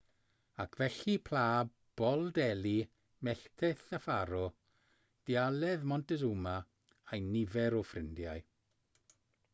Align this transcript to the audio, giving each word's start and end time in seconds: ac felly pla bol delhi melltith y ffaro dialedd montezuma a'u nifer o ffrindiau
ac 0.63 0.71
felly 0.77 1.17
pla 1.25 1.43
bol 2.01 2.23
delhi 2.37 2.73
melltith 3.27 3.93
y 3.99 4.01
ffaro 4.07 4.41
dialedd 5.31 5.87
montezuma 5.93 6.57
a'u 7.13 7.31
nifer 7.37 7.81
o 7.83 7.87
ffrindiau 7.91 8.47